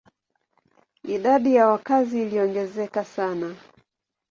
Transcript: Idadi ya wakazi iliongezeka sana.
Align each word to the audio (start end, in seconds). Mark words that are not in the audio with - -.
Idadi 1.03 1.55
ya 1.55 1.67
wakazi 1.67 2.21
iliongezeka 2.21 3.03
sana. 3.05 3.55